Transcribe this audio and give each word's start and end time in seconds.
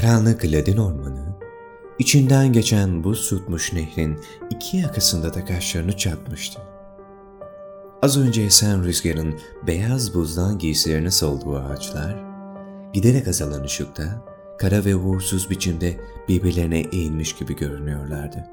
Karanlık 0.00 0.44
ladin 0.44 0.76
ormanı, 0.76 1.24
içinden 1.98 2.52
geçen 2.52 3.04
buz 3.04 3.28
tutmuş 3.28 3.72
nehrin 3.72 4.20
iki 4.50 4.76
yakasında 4.76 5.34
da 5.34 5.44
kaşlarını 5.44 5.96
çatmıştı. 5.96 6.60
Az 8.02 8.18
önce 8.18 8.42
esen 8.42 8.84
rüzgarın 8.84 9.40
beyaz 9.66 10.14
buzdan 10.14 10.58
giysilerini 10.58 11.10
solduğu 11.10 11.56
ağaçlar, 11.56 12.24
giderek 12.92 13.28
azalan 13.28 13.64
ışıkta 13.64 14.24
kara 14.58 14.84
ve 14.84 14.96
uğursuz 14.96 15.50
biçimde 15.50 15.96
birbirlerine 16.28 16.78
eğilmiş 16.78 17.36
gibi 17.36 17.56
görünüyorlardı. 17.56 18.44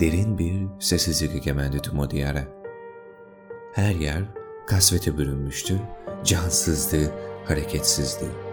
Derin 0.00 0.38
bir 0.38 0.66
sessizlik 0.80 1.34
egemendi 1.34 1.78
tüm 1.78 1.98
o 1.98 2.10
diyara. 2.10 2.44
Her 3.74 3.94
yer 3.94 4.22
kasvete 4.66 5.18
bürünmüştü, 5.18 5.80
cansızdı, 6.24 7.12
hareketsizdi. 7.44 8.51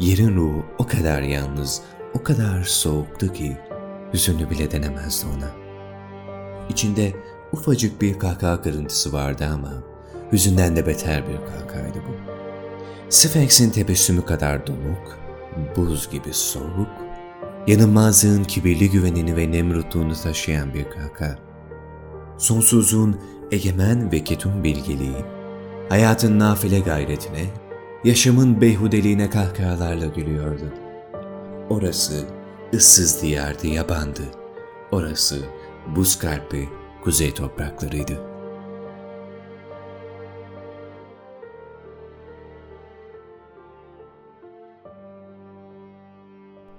Yerin 0.00 0.36
ruhu 0.36 0.64
o 0.78 0.86
kadar 0.86 1.22
yalnız, 1.22 1.82
o 2.14 2.22
kadar 2.22 2.62
soğuktu 2.62 3.32
ki 3.32 3.56
hüzünlü 4.12 4.50
bile 4.50 4.70
denemezdi 4.70 5.26
ona. 5.36 5.50
İçinde 6.68 7.12
ufacık 7.52 8.02
bir 8.02 8.18
kahkaha 8.18 8.62
kırıntısı 8.62 9.12
vardı 9.12 9.50
ama 9.54 9.72
hüzünden 10.32 10.76
de 10.76 10.86
beter 10.86 11.24
bir 11.28 11.36
kahkahaydı 11.36 11.98
bu. 11.98 12.32
Sphinx'in 13.10 13.70
tebessümü 13.70 14.24
kadar 14.24 14.66
donuk, 14.66 15.18
buz 15.76 16.10
gibi 16.10 16.32
soğuk, 16.32 16.90
yanılmazlığın 17.66 18.44
kibirli 18.44 18.90
güvenini 18.90 19.36
ve 19.36 19.52
nemrutluğunu 19.52 20.14
taşıyan 20.14 20.74
bir 20.74 20.84
kahkaha. 20.84 21.38
Sonsuzluğun 22.38 23.20
egemen 23.50 24.12
ve 24.12 24.24
ketum 24.24 24.64
bilgeliği, 24.64 25.24
hayatın 25.88 26.38
nafile 26.38 26.80
gayretine, 26.80 27.44
yaşamın 28.04 28.60
beyhudeliğine 28.60 29.30
kahkahalarla 29.30 30.06
gülüyordu. 30.06 30.74
Orası 31.70 32.26
ıssız 32.74 33.22
diyardı, 33.22 33.66
yabandı. 33.66 34.22
Orası 34.92 35.38
buz 35.96 36.18
kalpli 36.18 36.68
kuzey 37.04 37.34
topraklarıydı. 37.34 38.20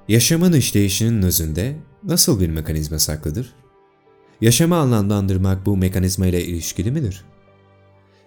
Yaşamın 0.08 0.54
işleyişinin 0.54 1.22
özünde 1.22 1.78
nasıl 2.04 2.40
bir 2.40 2.50
mekanizma 2.50 3.00
saklıdır? 3.00 3.54
Yaşamı 4.42 4.76
anlamlandırmak 4.76 5.66
bu 5.66 5.78
mekanizma 5.78 6.28
ile 6.28 6.46
ilişkili 6.46 6.92
midir? 6.92 7.31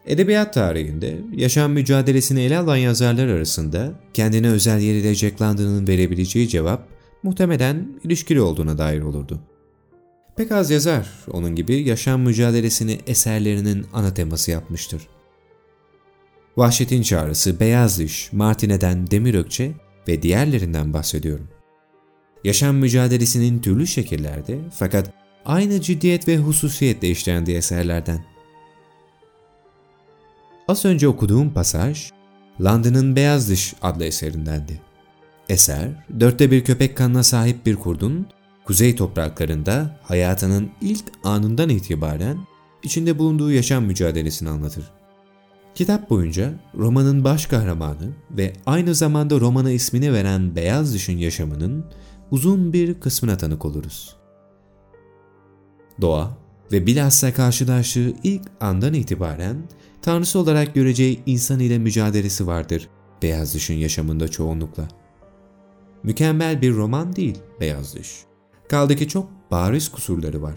Edebiyat 0.07 0.55
tarihinde 0.55 1.19
yaşam 1.37 1.73
mücadelesini 1.73 2.41
ele 2.41 2.59
alan 2.59 2.77
yazarlar 2.77 3.29
arasında 3.29 3.93
kendine 4.15 4.49
özel 4.49 4.81
yer 4.81 4.95
ile 4.95 5.15
Jack 5.15 5.43
London'ın 5.43 5.89
verebileceği 5.89 6.49
cevap 6.49 6.89
muhtemelen 7.23 7.89
ilişkili 8.05 8.41
olduğuna 8.41 8.79
dair 8.79 9.01
olurdu. 9.01 9.41
Pek 10.37 10.53
az 10.53 10.71
yazar 10.71 11.09
onun 11.31 11.55
gibi 11.55 11.89
yaşam 11.89 12.21
mücadelesini 12.21 12.99
eserlerinin 13.07 13.87
ana 13.93 14.15
teması 14.15 14.51
yapmıştır. 14.51 15.03
Vahşetin 16.57 17.03
Çağrısı, 17.03 17.61
Beyaz 17.61 17.99
Diş, 17.99 18.33
Martine'den 18.33 19.11
Demir 19.11 19.35
Ökçe 19.35 19.73
ve 20.09 20.23
diğerlerinden 20.23 20.93
bahsediyorum. 20.93 21.49
Yaşam 22.45 22.77
mücadelesinin 22.77 23.59
türlü 23.59 23.87
şekillerde 23.87 24.59
fakat 24.79 25.11
aynı 25.45 25.81
ciddiyet 25.81 26.29
ve 26.29 26.37
hususiyetle 26.37 27.11
işlendiği 27.11 27.57
eserlerden. 27.57 28.34
Az 30.69 30.85
önce 30.85 31.09
okuduğum 31.09 31.51
pasaj, 31.51 32.11
London'ın 32.61 33.17
Beyaz 33.17 33.51
Diş 33.51 33.75
adlı 33.83 34.05
eserindendi. 34.05 34.81
Eser, 35.49 36.05
dörtte 36.21 36.51
bir 36.51 36.65
köpek 36.65 36.97
kanına 36.97 37.23
sahip 37.23 37.67
bir 37.67 37.77
kurdun, 37.77 38.27
kuzey 38.65 38.97
topraklarında 38.97 40.01
hayatının 40.03 40.71
ilk 40.81 41.05
anından 41.25 41.69
itibaren 41.69 42.39
içinde 42.83 43.19
bulunduğu 43.19 43.53
yaşam 43.53 43.85
mücadelesini 43.85 44.49
anlatır. 44.49 44.91
Kitap 45.75 46.11
boyunca 46.11 46.53
romanın 46.79 47.25
baş 47.25 47.47
kahramanı 47.47 48.11
ve 48.31 48.53
aynı 48.67 48.95
zamanda 48.95 49.41
romana 49.41 49.71
ismini 49.71 50.13
veren 50.13 50.57
Beyaz 50.57 50.95
Diş'in 50.95 51.19
yaşamının 51.19 51.85
uzun 52.31 52.73
bir 52.73 53.01
kısmına 53.01 53.37
tanık 53.37 53.65
oluruz. 53.65 54.17
Doğa 56.01 56.37
ve 56.73 56.87
bilhassa 56.87 57.35
karşılaştığı 57.35 58.13
ilk 58.23 58.43
andan 58.61 58.95
itibaren 58.95 59.57
tanrısı 60.05 60.39
olarak 60.39 60.75
göreceği 60.75 61.23
insan 61.27 61.61
ile 61.61 61.79
mücadelesi 61.79 62.47
vardır 62.47 62.89
Beyaz 63.23 63.55
Diş'in 63.55 63.75
yaşamında 63.75 64.29
çoğunlukla. 64.29 64.89
Mükemmel 66.03 66.63
bir 66.63 66.73
roman 66.75 67.17
değil 67.17 67.39
Beyaz 67.61 67.97
Diş. 67.97 68.15
Kaldı 68.69 68.97
ki 68.97 69.09
çok 69.09 69.31
bariz 69.51 69.89
kusurları 69.89 70.43
var. 70.43 70.55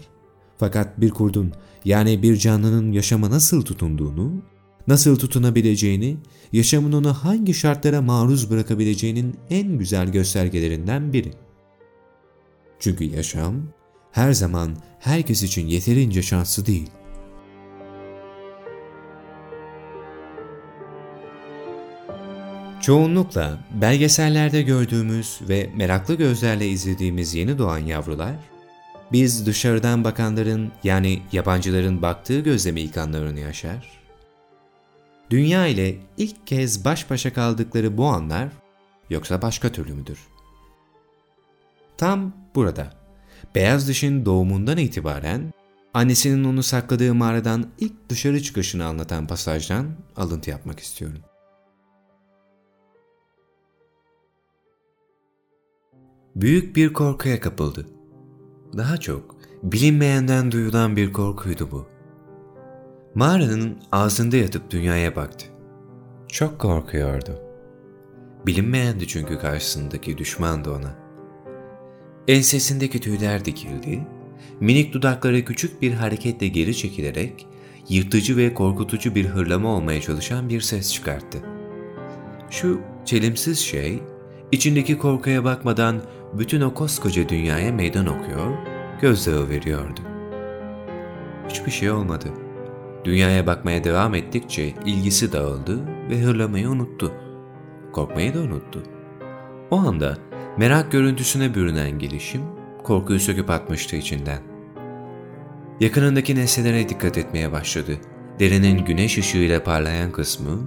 Fakat 0.58 1.00
bir 1.00 1.10
kurdun 1.10 1.52
yani 1.84 2.22
bir 2.22 2.36
canlının 2.36 2.92
yaşama 2.92 3.30
nasıl 3.30 3.62
tutunduğunu, 3.62 4.42
nasıl 4.88 5.16
tutunabileceğini, 5.16 6.16
yaşamın 6.52 6.92
onu 6.92 7.14
hangi 7.14 7.54
şartlara 7.54 8.02
maruz 8.02 8.50
bırakabileceğinin 8.50 9.36
en 9.50 9.78
güzel 9.78 10.12
göstergelerinden 10.12 11.12
biri. 11.12 11.32
Çünkü 12.78 13.04
yaşam 13.04 13.54
her 14.12 14.32
zaman 14.32 14.76
herkes 14.98 15.42
için 15.42 15.66
yeterince 15.66 16.22
şanslı 16.22 16.66
değil. 16.66 16.90
Çoğunlukla 22.88 23.58
belgesellerde 23.74 24.62
gördüğümüz 24.62 25.38
ve 25.48 25.70
meraklı 25.76 26.14
gözlerle 26.14 26.68
izlediğimiz 26.68 27.34
yeni 27.34 27.58
doğan 27.58 27.78
yavrular, 27.78 28.34
biz 29.12 29.46
dışarıdan 29.46 30.04
bakanların 30.04 30.72
yani 30.84 31.22
yabancıların 31.32 32.02
baktığı 32.02 32.40
gözleme 32.40 32.80
ilk 32.80 32.96
anlarını 32.96 33.40
yaşar. 33.40 33.90
Dünya 35.30 35.66
ile 35.66 35.96
ilk 36.16 36.46
kez 36.46 36.84
baş 36.84 37.10
başa 37.10 37.32
kaldıkları 37.32 37.96
bu 37.96 38.06
anlar 38.06 38.48
yoksa 39.10 39.42
başka 39.42 39.72
türlü 39.72 39.94
müdür? 39.94 40.18
Tam 41.98 42.32
burada, 42.54 42.92
beyaz 43.54 43.88
dişin 43.88 44.24
doğumundan 44.24 44.78
itibaren 44.78 45.52
annesinin 45.94 46.44
onu 46.44 46.62
sakladığı 46.62 47.14
mağaradan 47.14 47.66
ilk 47.78 48.08
dışarı 48.08 48.42
çıkışını 48.42 48.86
anlatan 48.86 49.26
pasajdan 49.26 49.86
alıntı 50.16 50.50
yapmak 50.50 50.80
istiyorum. 50.80 51.20
Büyük 56.40 56.76
bir 56.76 56.92
korkuya 56.92 57.40
kapıldı. 57.40 57.86
Daha 58.76 58.96
çok 58.96 59.36
bilinmeyenden 59.62 60.52
duyulan 60.52 60.96
bir 60.96 61.12
korkuydu 61.12 61.68
bu. 61.70 61.86
Mağaranın 63.14 63.78
ağzında 63.92 64.36
yatıp 64.36 64.70
dünyaya 64.70 65.16
baktı. 65.16 65.46
Çok 66.28 66.58
korkuyordu. 66.58 67.40
Bilinmeyendi 68.46 69.06
çünkü 69.06 69.38
karşısındaki 69.38 70.18
düşmandı 70.18 70.70
ona. 70.70 70.94
Ensesindeki 72.28 73.00
tüyler 73.00 73.44
dikildi, 73.44 74.06
minik 74.60 74.94
dudakları 74.94 75.44
küçük 75.44 75.82
bir 75.82 75.92
hareketle 75.92 76.48
geri 76.48 76.76
çekilerek 76.76 77.46
yırtıcı 77.88 78.36
ve 78.36 78.54
korkutucu 78.54 79.14
bir 79.14 79.26
hırlama 79.26 79.68
olmaya 79.68 80.00
çalışan 80.00 80.48
bir 80.48 80.60
ses 80.60 80.92
çıkarttı. 80.92 81.38
Şu 82.50 82.80
çelimsiz 83.04 83.58
şey, 83.58 84.02
içindeki 84.52 84.98
korkuya 84.98 85.44
bakmadan 85.44 86.02
bütün 86.32 86.60
o 86.60 86.74
koskoca 86.74 87.28
dünyaya 87.28 87.72
meydan 87.72 88.06
okuyor, 88.06 88.56
gözdağı 89.00 89.48
veriyordu. 89.48 90.00
Hiçbir 91.48 91.70
şey 91.70 91.90
olmadı. 91.90 92.28
Dünyaya 93.04 93.46
bakmaya 93.46 93.84
devam 93.84 94.14
ettikçe 94.14 94.74
ilgisi 94.84 95.32
dağıldı 95.32 95.86
ve 96.10 96.20
hırlamayı 96.20 96.70
unuttu. 96.70 97.12
Korkmayı 97.92 98.34
da 98.34 98.38
unuttu. 98.38 98.82
O 99.70 99.76
anda 99.76 100.16
merak 100.58 100.92
görüntüsüne 100.92 101.54
bürünen 101.54 101.98
gelişim 101.98 102.42
korkuyu 102.84 103.20
söküp 103.20 103.50
atmıştı 103.50 103.96
içinden. 103.96 104.42
Yakınındaki 105.80 106.36
nesnelere 106.36 106.88
dikkat 106.88 107.18
etmeye 107.18 107.52
başladı. 107.52 107.92
Derinin 108.40 108.84
güneş 108.84 109.18
ışığıyla 109.18 109.64
parlayan 109.64 110.12
kısmı, 110.12 110.60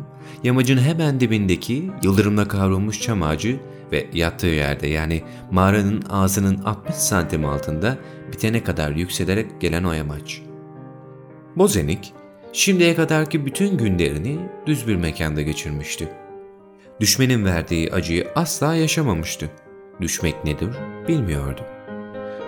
yamacın 0.43 0.77
hemen 0.77 1.19
dibindeki 1.19 1.91
yıldırımla 2.03 2.47
kavrulmuş 2.47 3.01
çam 3.01 3.23
ağacı 3.23 3.59
ve 3.91 4.07
yattığı 4.13 4.47
yerde 4.47 4.87
yani 4.87 5.23
mağaranın 5.51 6.03
ağzının 6.09 6.57
60 6.57 6.95
santim 6.95 7.45
altında 7.45 7.97
bitene 8.31 8.63
kadar 8.63 8.91
yükselerek 8.91 9.61
gelen 9.61 9.83
o 9.83 9.93
yamaç. 9.93 10.41
Bozenik, 11.55 12.13
şimdiye 12.53 12.95
kadarki 12.95 13.45
bütün 13.45 13.77
günlerini 13.77 14.39
düz 14.65 14.87
bir 14.87 14.95
mekanda 14.95 15.41
geçirmişti. 15.41 16.09
Düşmenin 16.99 17.45
verdiği 17.45 17.91
acıyı 17.91 18.27
asla 18.35 18.75
yaşamamıştı. 18.75 19.49
Düşmek 20.01 20.45
nedir 20.45 20.69
bilmiyordu. 21.07 21.61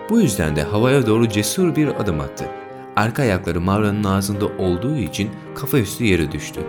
Bu 0.10 0.22
yüzden 0.22 0.56
de 0.56 0.64
havaya 0.64 1.08
doğru 1.08 1.30
cesur 1.30 1.76
bir 1.76 1.88
adım 1.88 2.20
attı. 2.20 2.46
Arka 2.96 3.22
ayakları 3.22 3.62
mağaranın 3.62 4.04
ağzında 4.04 4.46
olduğu 4.46 4.98
için 4.98 5.30
kafa 5.56 5.78
üstü 5.78 6.04
yere 6.04 6.32
düştü. 6.32 6.62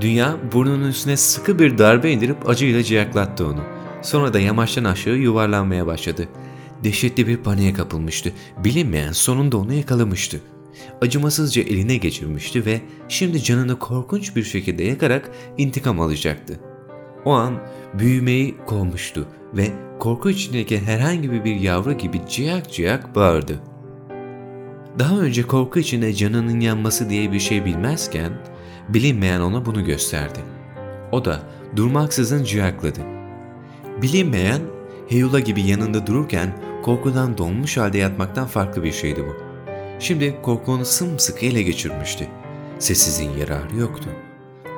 Dünya 0.00 0.36
burnunun 0.52 0.88
üstüne 0.88 1.16
sıkı 1.16 1.58
bir 1.58 1.78
darbe 1.78 2.10
indirip 2.10 2.48
acıyla 2.48 2.82
ciyaklattı 2.82 3.46
onu 3.46 3.76
Sonra 4.02 4.34
da 4.34 4.40
yamaçtan 4.40 4.84
aşağı 4.84 5.16
yuvarlanmaya 5.16 5.86
başladı. 5.86 6.28
Dehşetli 6.84 7.26
bir 7.26 7.36
paniğe 7.36 7.72
kapılmıştı. 7.72 8.32
Bilinmeyen 8.64 9.12
sonunda 9.12 9.56
onu 9.56 9.72
yakalamıştı. 9.72 10.40
Acımasızca 11.02 11.62
eline 11.62 11.96
geçirmişti 11.96 12.66
ve 12.66 12.80
şimdi 13.08 13.42
canını 13.42 13.78
korkunç 13.78 14.36
bir 14.36 14.44
şekilde 14.44 14.84
yakarak 14.84 15.30
intikam 15.58 16.00
alacaktı. 16.00 16.60
O 17.24 17.32
an 17.32 17.54
büyümeyi 17.94 18.56
kovmuştu 18.66 19.26
ve 19.54 19.70
korku 19.98 20.30
içindeki 20.30 20.80
herhangi 20.80 21.44
bir 21.44 21.56
yavru 21.56 21.92
gibi 21.92 22.20
ciyak 22.28 22.72
ciyak 22.72 23.14
bağırdı. 23.14 23.60
Daha 24.98 25.18
önce 25.18 25.42
korku 25.42 25.78
içinde 25.78 26.14
canının 26.14 26.60
yanması 26.60 27.10
diye 27.10 27.32
bir 27.32 27.40
şey 27.40 27.64
bilmezken 27.64 28.32
bilinmeyen 28.88 29.40
ona 29.40 29.66
bunu 29.66 29.84
gösterdi. 29.84 30.38
O 31.12 31.24
da 31.24 31.42
durmaksızın 31.76 32.44
ciyakladı. 32.44 33.00
Bilinmeyen 34.02 34.60
Heyula 35.08 35.40
gibi 35.40 35.62
yanında 35.62 36.06
dururken 36.06 36.58
korkudan 36.82 37.38
donmuş 37.38 37.76
halde 37.76 37.98
yatmaktan 37.98 38.46
farklı 38.46 38.82
bir 38.82 38.92
şeydi 38.92 39.24
bu. 39.26 39.36
Şimdi 40.00 40.36
korku 40.42 40.72
onu 40.72 40.84
sımsıkı 40.84 41.46
ele 41.46 41.62
geçirmişti. 41.62 42.28
Sessizliğin 42.78 43.38
yararı 43.38 43.76
yoktu. 43.76 44.10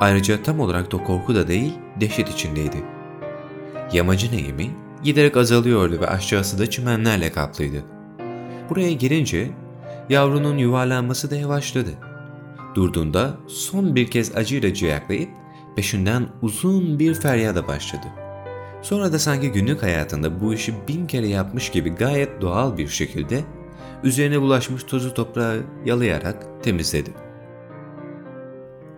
Ayrıca 0.00 0.43
tam 0.43 0.61
olarak 0.61 0.93
da 0.93 1.05
korku 1.05 1.35
da 1.35 1.49
değil, 1.49 1.73
dehşet 2.00 2.29
içindeydi. 2.29 2.76
Yamacın 3.93 4.32
eğimi 4.32 4.71
giderek 5.03 5.37
azalıyordu 5.37 6.00
ve 6.00 6.06
aşağısı 6.06 6.59
da 6.59 6.71
çimenlerle 6.71 7.32
kaplıydı. 7.32 7.85
Buraya 8.71 8.93
girince 8.93 9.50
yavrunun 10.10 10.58
yuvarlanması 10.58 11.31
da 11.31 11.37
yavaşladı. 11.37 11.90
Durduğunda 12.75 13.37
son 13.46 13.94
bir 13.94 14.10
kez 14.10 14.37
acıyla 14.37 14.75
ciyaklayıp 14.75 15.31
peşinden 15.76 16.26
uzun 16.43 16.99
bir 16.99 17.14
feryada 17.14 17.66
başladı. 17.66 18.06
Sonra 18.82 19.12
da 19.12 19.19
sanki 19.19 19.52
günlük 19.52 19.82
hayatında 19.82 20.40
bu 20.40 20.55
işi 20.55 20.75
bin 20.88 21.06
kere 21.06 21.28
yapmış 21.28 21.70
gibi 21.70 21.90
gayet 21.90 22.40
doğal 22.40 22.78
bir 22.78 22.88
şekilde 22.88 23.44
üzerine 24.05 24.40
bulaşmış 24.40 24.82
tozu 24.82 25.14
toprağı 25.14 25.62
yalayarak 25.84 26.46
temizledi. 26.62 27.11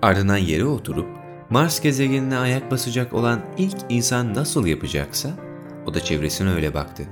Ardından 0.03 0.37
yere 0.37 0.65
oturup 0.65 1.07
Mars 1.51 1.81
gezegenine 1.81 2.39
ayak 2.39 2.71
basacak 2.71 3.13
olan 3.13 3.41
ilk 3.59 3.77
insan 3.89 4.35
nasıl 4.35 4.67
yapacaksa 4.67 5.31
o 5.87 5.95
da 5.95 6.01
çevresine 6.01 6.51
öyle 6.51 6.75
baktı. 6.75 7.03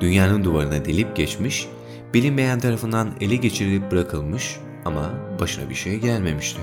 Dünyanın 0.00 0.44
duvarına 0.44 0.84
delip 0.84 1.16
geçmiş, 1.16 1.68
bilinmeyen 2.14 2.60
tarafından 2.60 3.10
ele 3.20 3.36
geçirilip 3.36 3.90
bırakılmış 3.90 4.56
ama 4.84 5.10
başına 5.40 5.70
bir 5.70 5.74
şey 5.74 5.98
gelmemişti. 5.98 6.60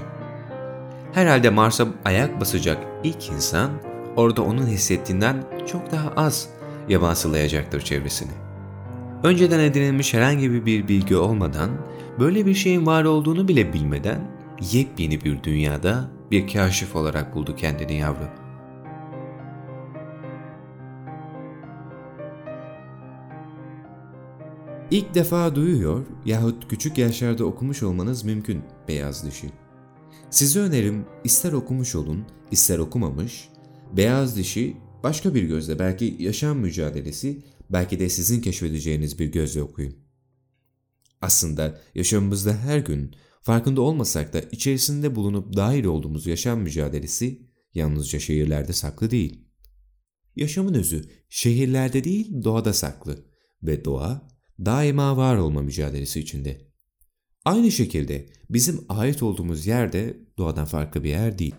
Herhalde 1.14 1.50
Mars'a 1.50 1.88
ayak 2.06 2.42
basacak 2.42 2.78
ilk 3.04 3.30
insan 3.30 3.72
orada 4.16 4.42
onun 4.42 4.68
hissettiğinden 4.68 5.44
çok 5.72 5.92
daha 5.92 6.10
az 6.10 6.50
yabansılayacaktır 6.90 7.82
çevresini. 7.82 8.32
Önceden 9.24 9.60
edinilmiş 9.60 10.14
herhangi 10.14 10.66
bir 10.66 10.88
bilgi 10.88 11.16
olmadan, 11.18 11.70
böyle 12.20 12.46
bir 12.46 12.54
şeyin 12.54 12.86
var 12.86 13.04
olduğunu 13.04 13.48
bile 13.48 13.74
bilmeden 13.74 14.22
yepyeni 14.72 15.22
bir 15.22 15.44
dünyada 15.44 16.10
bir 16.32 16.54
kaşif 16.54 16.96
olarak 16.96 17.36
buldu 17.36 17.56
kendini 17.56 17.94
yavru. 17.94 18.47
İlk 24.92 25.16
defa 25.16 25.56
duyuyor 25.56 26.06
yahut 26.26 26.68
küçük 26.70 26.98
yaşlarda 26.98 27.46
okumuş 27.46 27.84
olmanız 27.84 28.24
mümkün 28.24 28.62
beyaz 28.88 29.26
dişi. 29.26 29.50
Size 30.30 30.60
önerim 30.60 31.06
ister 31.24 31.52
okumuş 31.52 31.96
olun, 31.96 32.26
ister 32.52 32.80
okumamış, 32.80 33.50
beyaz 33.98 34.38
dişi 34.38 34.78
başka 35.04 35.36
bir 35.36 35.44
gözle 35.44 35.80
belki 35.80 36.16
yaşam 36.20 36.58
mücadelesi, 36.58 37.44
belki 37.70 38.00
de 38.00 38.10
sizin 38.10 38.42
keşfedeceğiniz 38.42 39.20
bir 39.20 39.26
gözle 39.26 39.62
okuyun. 39.62 39.96
Aslında 41.22 41.82
yaşamımızda 41.96 42.58
her 42.58 42.80
gün 42.80 43.16
farkında 43.42 43.82
olmasak 43.82 44.34
da 44.34 44.40
içerisinde 44.40 45.16
bulunup 45.16 45.56
dahil 45.56 45.86
olduğumuz 45.86 46.28
yaşam 46.28 46.60
mücadelesi 46.60 47.42
yalnızca 47.74 48.20
şehirlerde 48.20 48.74
saklı 48.74 49.12
değil. 49.12 49.48
Yaşamın 50.36 50.74
özü 50.74 51.06
şehirlerde 51.30 52.04
değil 52.04 52.44
doğada 52.44 52.74
saklı 52.74 53.26
ve 53.64 53.86
doğa 53.86 54.37
daima 54.66 55.18
var 55.18 55.38
olma 55.38 55.62
mücadelesi 55.62 56.20
içinde. 56.20 56.62
Aynı 57.46 57.72
şekilde 57.72 58.26
bizim 58.50 58.86
ait 58.90 59.24
olduğumuz 59.24 59.68
yer 59.68 59.94
de 59.94 60.18
doğadan 60.38 60.66
farklı 60.66 61.04
bir 61.04 61.10
yer 61.10 61.40
değil. 61.40 61.56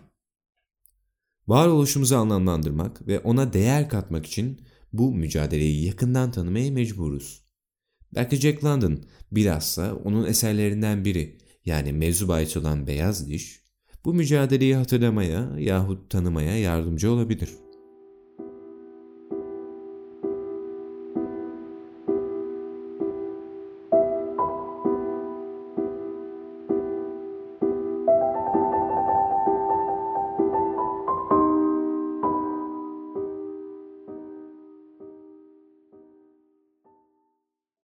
Varoluşumuzu 1.47 2.17
anlamlandırmak 2.17 3.07
ve 3.07 3.19
ona 3.19 3.53
değer 3.53 3.89
katmak 3.89 4.27
için 4.27 4.61
bu 4.93 5.15
mücadeleyi 5.15 5.85
yakından 5.85 6.31
tanımaya 6.33 6.71
mecburuz. 6.71 7.45
Belki 8.15 8.37
Jack 8.37 8.65
London 8.65 9.05
bilhassa 9.33 9.95
onun 9.95 10.27
eserlerinden 10.27 11.05
biri 11.05 11.39
yani 11.65 11.93
mevzu 11.93 12.29
bahis 12.29 12.57
olan 12.57 12.87
Beyaz 12.87 13.29
Diş 13.29 13.63
bu 14.05 14.15
mücadeleyi 14.15 14.77
hatırlamaya 14.77 15.53
yahut 15.59 16.11
tanımaya 16.11 16.59
yardımcı 16.59 17.11
olabilir.'' 17.11 17.68